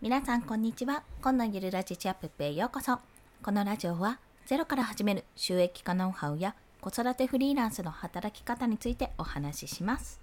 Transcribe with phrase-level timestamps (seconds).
[0.00, 1.02] 皆さんこんにちは。
[1.20, 3.00] 今のゆるラジチアップへようこそ。
[3.42, 10.20] このラジオはゼロから始める収益化ノウハウや子育てフリーランスの働き方についてお話しします。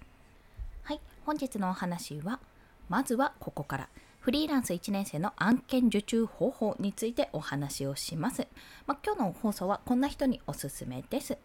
[0.82, 2.40] はい本日のお話は
[2.88, 3.88] まずはここから。
[4.20, 8.48] フリーランス1年生の案件受注方法についてお話をします、
[8.86, 11.36] まあ、今日の放送はこんな人におすすめです。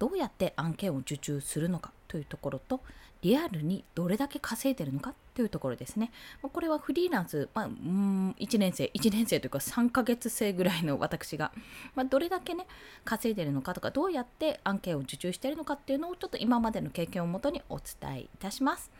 [0.00, 2.80] どうやって案件を受注するのかというところと
[3.22, 6.12] リアルにどれだけ稼いでるのかというところですね。
[6.42, 11.50] これはフリーランス、まあ、うん1年生、1年生というか3ヶ月生ぐらいの私が、
[11.94, 12.66] まあ、どれだけね、
[13.06, 18.90] 稼いでるのかとか、どうやって案件を受注しているのかっていうのをちょっと今までの経験をもとにお伝えいたします。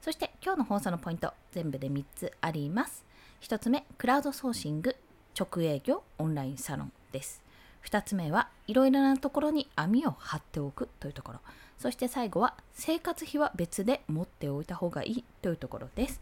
[0.00, 3.04] そして今日の放送のポイント、全部で3つあります。
[3.42, 4.96] 1つ目、クラウドソーシング、
[5.38, 7.42] 直営業、オンラインサロンです。
[7.84, 11.40] 2つ目はいろいろなところに網を張っておくというところ
[11.80, 16.20] そして最後は生活費は別で持っておいた方がいいというところです。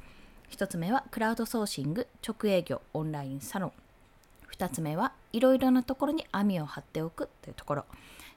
[0.53, 3.73] 1つ目はクラウドソーシング直営業オンラインサロン。
[4.57, 7.87] 2つ目はいろいろなところに網を張っておくというところ。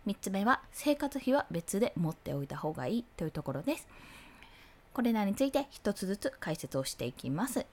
[0.08, 3.88] 3つ目は生活費は別で持っておいた方がいいというところです。
[4.92, 7.68] これらについて1つずつ解説をしていきます。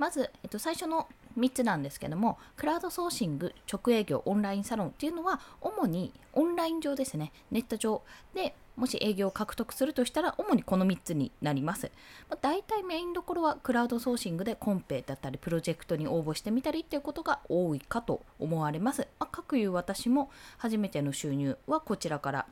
[0.00, 1.06] まず、えっと、最初の
[1.38, 11.90] 3つなんですけども、クラウドソーシング、直営業、オンラインサロンっていうのは、主にオンライン上ですね、ネット上でもし営業を獲得するとしたら、主にこの3つになります。
[12.30, 19.06] まあ、大体メインどころはクラウドソーシングでコンペだったり、プロジェクトに応募してみたりっていうことが多いかと思われます。
[19.18, 22.46] まあ、各いう私も初めての収入はこちらから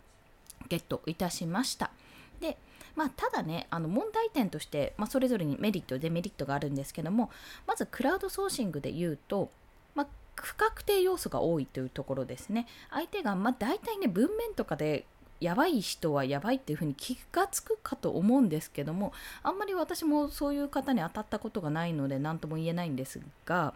[0.68, 1.92] ゲットいたしました。
[2.40, 2.56] で、
[2.96, 7.30] まあ、ただねあの問題点として、まあ、それぞれにメリットデメリットがあるんですけども
[7.66, 9.50] まずクラウドソーシングで言うと、
[9.94, 12.66] まあ、不確定要素が多いというところですね。
[12.90, 15.04] 相手が、まあ、大体ね文面とかで
[15.40, 23.74] やばい人はやばいっていうふうに気がつくかと思うんですけどもあんまり私もそういう方に当たったことがないので何とも言えないんですが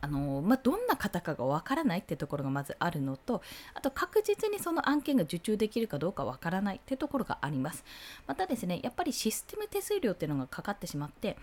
[0.00, 3.42] あのまあ、どんな方かがわからないってところがまずあるのと
[3.74, 7.84] あと確実にその案件が受注できるかどうかわからないってところがあります。
[8.26, 11.36] またですねやっぱりシステム手数料っていうのがかかってしまって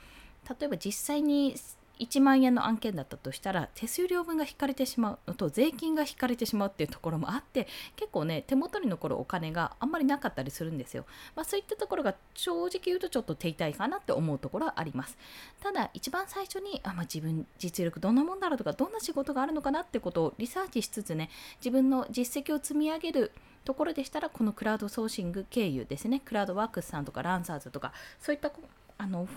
[0.59, 1.55] 例えば実際に
[1.99, 11.05] 1万円の案件だったとしたら手数料分が引かれてしまうのと税金が引かれてしまうっていうところもあって結構ね手元に残るお金があんまりなかったりするんですよ、
[11.35, 15.17] まあ、そういったところが正直言うとちょっと手痛いかなって思うところはあります。
[15.61, 21.29] ただ一番最初にあ、まあ、自分実力どんなもんだろうとかどんな仕事があるのかなってことをリサーチしつつね
[21.59, 23.31] 自分の実績を積み上げる
[23.65, 28.51] ところでしたらこのクラウドソーシング経由ですねクラウドワークスさんとかランサーズとかそういった
[28.97, 29.27] あの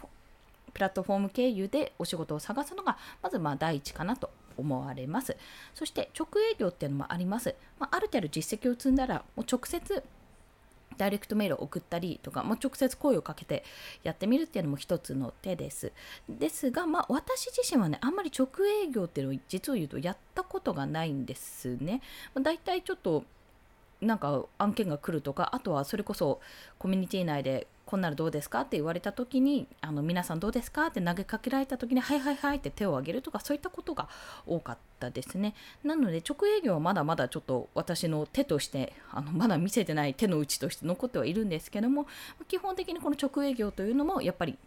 [0.76, 4.28] プラットフォーム経由でお仕事を探すのがまずまあ第一かなと
[4.58, 5.34] 思われます。
[5.74, 7.54] そして直営業っていうのもあります。
[7.78, 10.02] まあ、ある程度実績を積んだらもう直接
[10.98, 13.64] ダイレクトメールを送ったりとか、まあ、直接声をかけて
[14.02, 15.92] やってみるっていうのも一つの手です。
[16.28, 22.02] ですが、まあ、私自身はね、あんまり直営業っていうのを実を言うとやったことがないんですね。
[22.34, 23.24] まあ、大体ちょっと
[24.02, 26.40] なんか案件が来るとかあとはそれこそ
[26.78, 28.62] コミュニティ内でこんなのどうですか？
[28.62, 30.88] って言われた時にあの皆さんどうですか？
[30.88, 34.08] って投げかけられた時にはいはいはいって手を挙げるとかそういったことが
[34.44, 35.54] 多かったですね。
[35.84, 42.08] なので直営業はまだまだちょっと私の手としてあのまだ見せてない手の内として残ってはいるんですけども
[42.48, 44.58] 基本的にこの直営業というのもやっぱり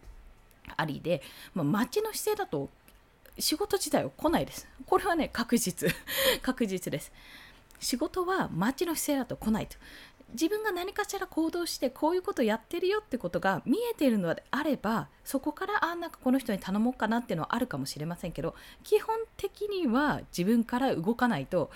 [0.77, 1.21] ありで、
[1.53, 2.69] まあ、町の姿勢だと
[3.37, 4.65] 仕事自体は来ないです。
[4.85, 5.93] これはね確実。
[6.41, 7.11] 確実です。
[7.81, 9.75] 仕事は町の姿勢だと来ないと。
[10.33, 21.71] 自分が何かしら行動してこういうことやってるよってことが見えているのであればそこからあなんかこの人に頼もうかなっていうのはあるかもしれませんけど基本的には自分から動かないと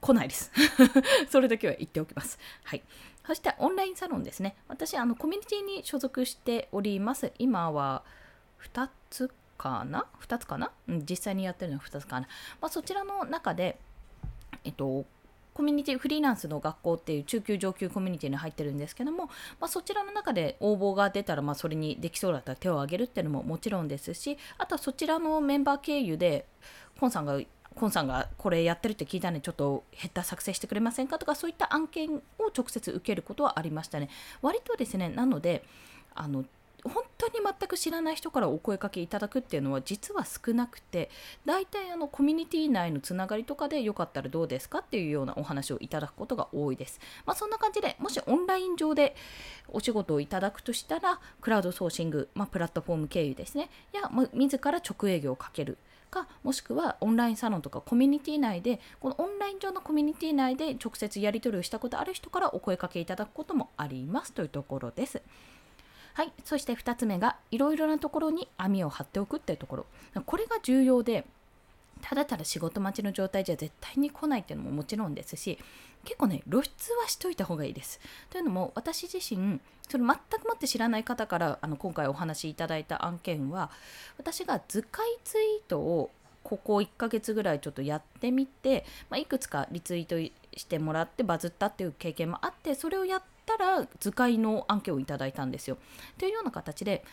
[0.00, 0.52] 来ないです。
[1.28, 2.38] それだけは言っておきます。
[2.62, 2.82] はい。
[3.26, 4.56] そしてオンラインサロンですね。
[4.68, 7.32] 私あのコミュニティに所属しております。
[7.38, 8.04] 今は
[8.62, 9.28] 2つ
[9.58, 12.26] かな？2つかな、うん、実際にやってるのは2つかな、
[12.60, 13.78] まあ、そちらの中で
[14.64, 15.04] えっと
[15.54, 19.26] コミュニティフリーランスの学校っていう中級上級コミュニティに入ってるんですけども、
[19.60, 26.46] まあ、そちらの中で応募が出たら、まあ、それにできそうだったら手を挙げるっていうのももちろんですしあとはそちらのメンバー経由で
[26.98, 27.38] コンさんが
[27.74, 32.20] コンさんがこれやってるって聞いたんでちょっとヘッダー作成してくれませんかとかそういった案件を
[32.56, 34.08] 直接受けることはありましたね。
[34.42, 35.64] 割とですねなので
[36.14, 36.44] あの
[36.84, 41.10] 本当に全く知らない人からお声かけいただくっていうのは実は少なくて
[41.44, 47.00] 大体あのコミュニティ内のつながりとかでよかったらどうですかっていうようなお話をいただくことが多いです。
[47.24, 49.14] まあ、そんな感じでもしオンライン上で
[49.68, 55.78] お仕事をいただくとしたらクラウドソーシング、まあ、プラットフォーム経由ですねや、まあ、自ら直営業をかける
[56.10, 65.22] かもしくはオンラインサロンとかコミュニティ内でこのオンライン上のコミュニティ内で直接やり取りをしたことある人からお声かけいただくこともありますというところです。
[66.14, 69.86] はい、そして2つ目がいろいろなところに網を張っておくっていうところ
[70.26, 71.24] これが重要で
[72.02, 75.58] ただただ仕事待ちの状態じゃ絶対に来ないっていうのももちろんですし
[76.04, 78.00] 結構ね露出はしといた方がいいです。
[78.28, 83.70] というのも私自身それ全くもって知らない方からあの今回お話しいただいた案件は
[84.18, 86.10] 私が図解ツイートを
[86.42, 90.18] ここ1ヶ月ぐらいちょっとやってみて、まあ、いくつかリツイート
[90.56, 93.22] してもらってバズったっていう経験もあってそれをやっ
[93.56, 95.78] たら図解の案件をいただいたんですよ。
[96.18, 97.04] というような形で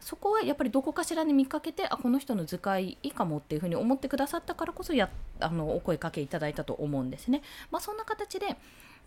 [0.00, 7.42] そこはやっぱりどこかしらに見かけてあこの人の図解いいかもっていうふうに思ってくださったからこそやあのお声かけいただいたと思うんですね。
[7.70, 8.56] まあ、そんな形で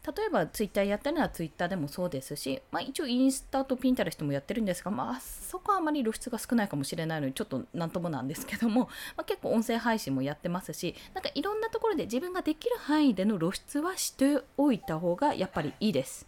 [0.04, 16.28] 例えばツイッターやってるのはツイッターでもそうですし、まあ、一応インスタとピンタレストもやってるんですが、まあ、そこはあまり露出が少ないかもしれないのでちょっと何ともなんですけども、まあ、結構音声配信もやってますしなんかいろんなところで自分ができる範囲での露出はしておいた方がやっぱりいいです。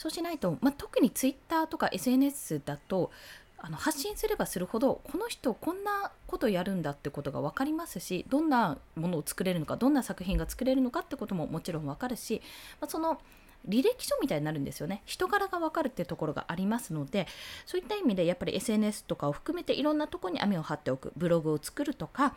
[0.00, 3.10] そうしないと、まあ、特にツイッターとか SNS だと
[3.58, 12.40] あの発信すればするほどこの人こんなことやるんだってことが分かりますしどんなものを作れるのかどんな作品が作れるのかってことももちろん分かるし、
[12.80, 13.20] まあ、その
[13.68, 15.02] 履歴書みたいになるんですよね。
[15.04, 17.26] 人柄が分かるっていうところがありますので
[17.66, 21.12] そういった意味でやっぱり SNS とかを含めていろんなとこに網を張っておく。
[21.14, 22.34] ブログを作るとか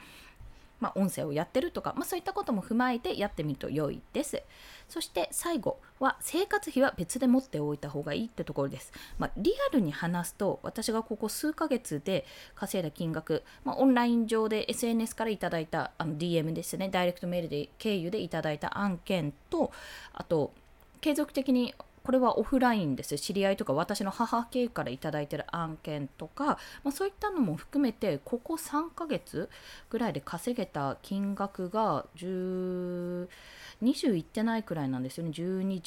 [0.84, 4.44] まあ、音声をやってるとか、まあ、そういったことも踏まえてやってみると良いです。
[4.90, 8.92] そして最後は生活費は別で持っておいた方がいいってところです。
[9.18, 19.72] まあ、リアルに話すと私がここ数ヶ月で稼いだ金額、まあ、オンライン上で SNS からいただいたあの DM ですね、ダイレクトメールで経由でいただいた案件と、
[20.12, 20.52] あと
[21.00, 23.18] 継続的にこれはオフラインです。
[23.18, 29.50] 知り合いとか私の母経由から頂いてる案件とか、まあ、そういったのも含めてここ3ヶ月
[29.90, 33.30] ぐらいで稼げた金額が10
[33.82, 35.32] 20いってないくらいなんですよね。
[35.32, 35.82] 12、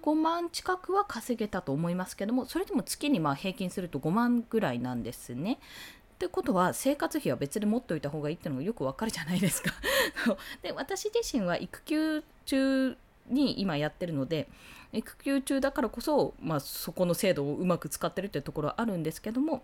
[0.00, 5.58] 15万近くは稼げたと思いますけどもそれでも月にまあ平均すると5万ぐらいなんですね。
[6.14, 9.70] ってことは生活費は別で持っておいた方がいいっていうのがよくわかるじゃないですか。
[10.62, 12.96] で私自身は育休中
[13.30, 14.48] に今やってるので
[14.92, 19.62] 育休中だからこそ、まあ、そこの制度をうまく使ってるっていうところはあるんですけども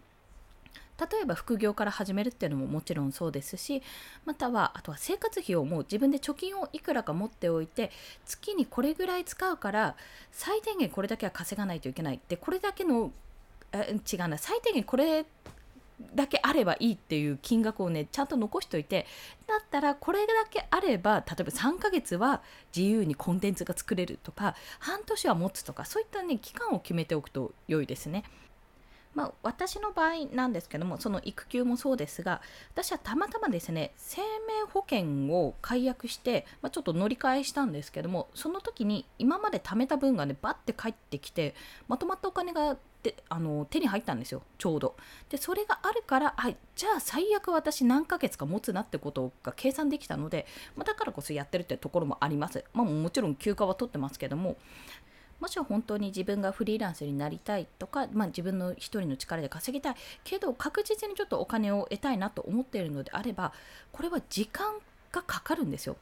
[0.98, 3.82] 例えば副業から始めるっていうのももちろんそうですし
[4.24, 7.90] またはあとは生活費をもう自分で貯金をいくらか持っておいて
[8.24, 9.96] 月にこれぐらい使うから
[10.30, 12.16] 最低限これだけは稼がないといけない。
[12.16, 13.10] ってこれだけの
[13.74, 15.24] 違うな最低限これ
[16.14, 19.06] だけあればいいっていう金額をねちゃんと残しておいて
[19.46, 22.42] だったらこれだけあれば例えば3ヶ月は
[22.74, 28.24] 自由にコンテンツが作れるとか半年は持つとかそういったね期間を決めておくと良いですね。
[29.14, 32.40] まあ、私の場合なんですけどもその育休もそうですが
[32.72, 34.26] 私はたまたまですね生命
[34.72, 41.54] 保険を解約して、まあ、ちょっと乗り換えしたんですけどもその時に今まで貯めた分がねバッて返ってきて
[41.86, 44.96] まとまったお金がであの手に入ったんですよちょうど
[45.28, 54.56] でそれがあるからあじゃあ最悪私何ヶ月か持つなってことが計算できたので、まあ、だからこそやってるってところもあります、まあ、もちろん休暇は取ってますけども
[55.38, 63.52] もし本当に自分がフリーランスになりたいとか、まあ、自分の一人の力で稼ぎたいけど確実にちょっとお金を得たいなと思っているのであれば
[63.92, 64.74] これは時間
[65.12, 65.96] がかかるんですよ。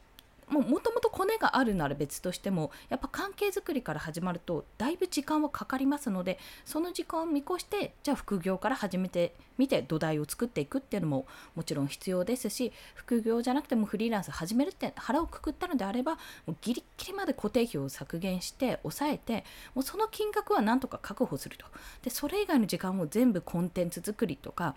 [0.49, 11.25] もともとコネがあるなら別としてもやっぱ関係づくりから始まるとだいぶ時間はかかりますのでその時間を見越してじゃあ副業から始めてみて土台を作っていくっていうのも
[11.55, 16.13] もちろん必要ですし副業じゃなくてもフリーランス始めるって腹をくくったのであれば
[16.45, 19.43] もうギリギリまで固定費を削減して抑えて
[19.75, 21.65] もうその金額はなんとか確保すると。
[22.01, 24.75] でそれ以外の時間を全部コンテンツ作りとか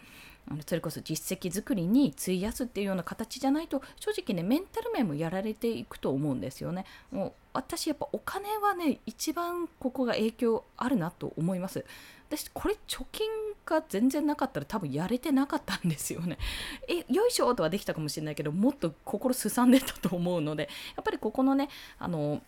[0.66, 6.84] それこそ実績作りに費やすっていうような形じゃないと正直ねメンタル面もやられていくと思うんですよね。
[7.10, 11.84] もう私やっぱお金はね一番ここが影響あるなと思います。
[12.28, 13.28] 私これ貯金
[13.64, 16.38] が全然なかったら多分やれてなかったんですよね。
[16.88, 22.40] えよいしょとはできたかもしれないけどもっと心すさんでたと思うのでやっぱりここのねあの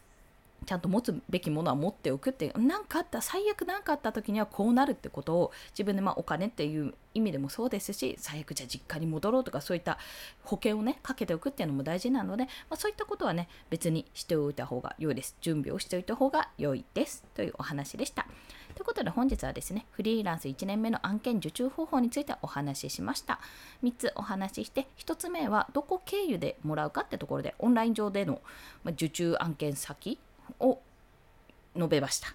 [0.68, 9.96] ちゃんと持つべきものは持っておくって何かあった最悪何かあった時にはこうなるってことを自分でまあお金っていう意味でもそうですし最悪じゃあ実家に戻ろうとかそういった
[10.42, 15.36] 保険をねかけておくっていうのも大事なので、まあ、そういったことはね別にしておいた方が良いです。
[15.40, 17.24] 準備をしておいた方が良いです。
[17.34, 18.26] というお話でした。
[18.74, 23.40] ということで本日はですねフリーランス1年目の案件受注方法についてお話ししました。
[23.82, 28.42] 3つお話しして1つ目はどこ経由でもらうかってところでオンライン上での
[28.84, 30.18] 受注案件先
[30.60, 30.80] を
[31.76, 32.34] 述べました。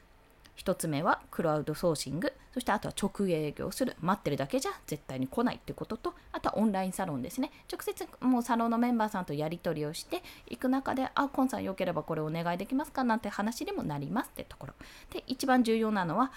[0.58, 7.52] 1つ目はクラウドソーシング、そしてあとは直営業する、待ってるだけじゃ絶対に来ないってことと、あとはオンラインサロンですね。
[7.72, 14.74] 直接もうサロンのメンバーさんとやり取りをしていく中で、あ、コンさんよければこれお願いできますかなんて話にもなりますってところ。
[15.12, 16.32] で、一番重要なのは、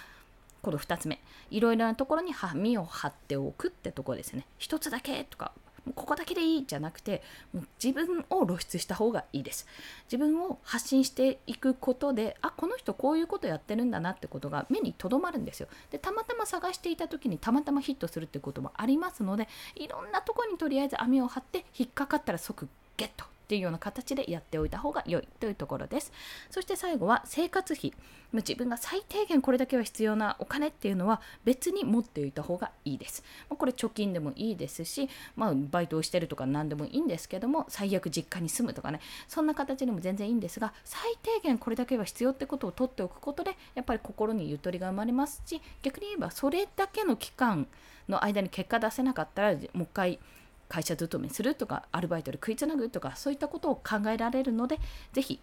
[0.62, 5.52] この2つ目、いろいろなところに網を張っておくってとこですね一つだけとか
[5.94, 9.66] ここだけでいいじゃなくてもう自分を露出した方がいいです。
[10.10, 15.68] 自分を発信していくことであこの人こういうことやってるんだなってことが目に留まるんですよ。
[15.90, 23.35] でたまたま探していた時にたまたまヒットするってこともありますのでいろんなとこにとりあえず網を張って引っかかったら即ゲット。
[23.46, 26.12] っていうような形でやっておいた方が良いというところです。
[26.50, 27.92] そして最後は生活費。
[28.32, 33.22] 自分が最低限これだけは必要なお金っていうのは別に持っておいた方がいいです。
[33.48, 47.68] これ貯金でもいいですし、まあ、バイトをしてるとか何でもいいんですけども、最悪実家に住むとかね、そんな形でも全然いいんですが、最低限これだけは必要ってことを取っておくことで、やっぱり心にゆとりが生まれますし、逆に言えばそれだけの期間
[48.08, 50.18] の間に結果出せなかったら、もう一回
[50.68, 54.78] 会社勤めするとかアルバイトで食いつなぐとかそういったことを考えられるので
[55.12, 55.40] ぜひ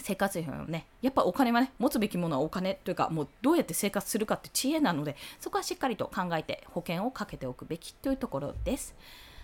[0.00, 8.94] 生活費をねやっぱお金はね持つべきものはお金というかもうどうやって生活するかって知恵なのでそこはしっかりと考えて保険をかけておくべきというところです。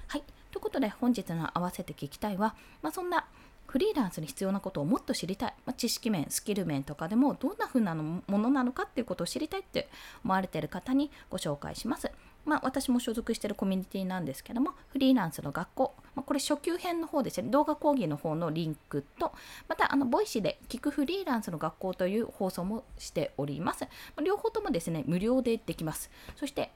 [0.09, 3.27] はいということで本日の合わせて聞きたいは、まあ、そんな
[3.67, 9.89] フリーランスに必要なことをもっと知りたい、まあ、知識面スキル面とかでもどんな風なのものなのかっていうことを知りたいって
[10.25, 12.09] 思われている方にご紹介します。
[12.45, 19.33] まあ、私も所属しているコミュニティなんですけども、フリーランスの学校、まあ、これ初級編の方ですね、動画講義の方のリンクと、
[19.69, 23.85] また、あの、ボイシーで聞くフリーランスの学校という放送もしております。
[23.85, 26.11] まあ、両方ともですね、無料でできます。
[26.37, 26.71] そして、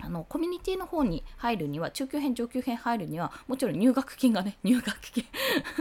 [0.00, 5.24] あのコミュニティの方に入るには中級編上級編入るにはもちろん入学金がね 入学金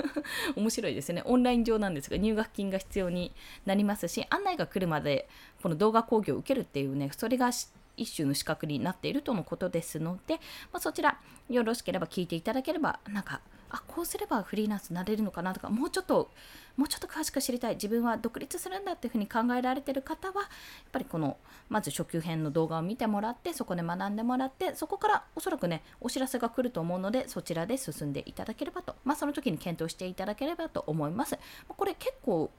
[0.57, 3.31] 面白いですねオンライン上なんですが入学金が必要に
[3.65, 5.29] なりますし案内が来るまで
[5.61, 7.51] この動画講義を受けるっていうねそれが
[7.97, 10.35] 一種の資格になっているとのことですので、
[10.71, 16.31] まあ、そちらよろしければ聞いていただければなんかあこうすればフリーランスになれるのかなとかもうちょっと
[16.77, 17.73] もうちょっと詳しく知りたい。
[17.73, 20.49] 自分は独立するんだっていうふうに考えられている方はやっ
[20.91, 21.37] ぱりこの
[21.69, 31.37] まず初級編の動画を見てもらってそこで学んでもらってそこからおそらくねお知らせが来ると思うのでそちらで進んでいただければとまあその時に検討していただければと思います。
[31.67, 32.51] これ結構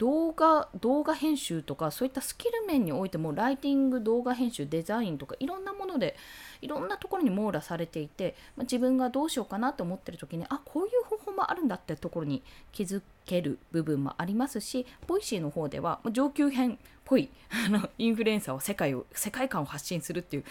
[0.00, 6.16] 動画動画編集とかそういったスキル面においてもライティング動画編集デザインとかいろんなもので
[6.62, 12.42] いろんなところに網羅されていて、まあ、自分がどうしようかなと思ってる時にあこういう方法もあるんだってところに
[12.72, 17.28] 気づける部分もありますしボイシーの方では、上級編っぽい
[17.98, 20.44] インフルエンサーを世界を世界観を発信するっていう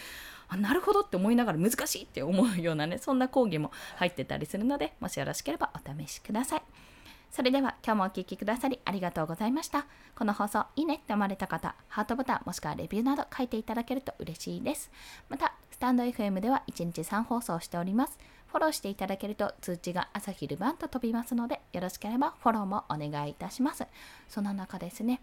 [0.48, 6.89] あなるほどって思いながら難しいって思うようなねそんな講義も入ってたりするのでもしよろしければお試しください。
[7.30, 9.86] それでは今日もお聴きくださりありがとうございました。
[10.16, 14.90] この放送いいねって思われた方、ハートボタンもしくはレビューなど書いていただけると嬉しいです。
[15.28, 18.18] また、スタンド FM では1日3放送しております。
[18.48, 23.86] フォローしていただけると通知が朝昼晩と飛びますので、よろしければフォローもお願いいたします。
[24.28, 25.20] その中ですね、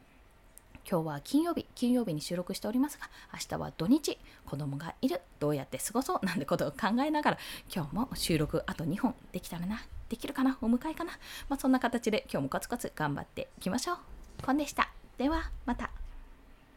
[0.90, 7.38] 今日は金曜日、金曜日に収録しておりますが、明日は土日、子供がいる、どうやって過ごそうなんてことを考えながら、
[7.74, 11.12] 今日も収録あと2本できたらな、できるかな、お迎えかな。
[11.50, 13.98] まあ、そんな形で今日もコツコツ頑張っていきましょう。
[14.46, 14.90] コンでした。
[15.18, 16.07] では、また。